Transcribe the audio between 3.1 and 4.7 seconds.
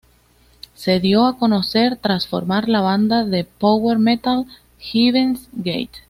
de power metal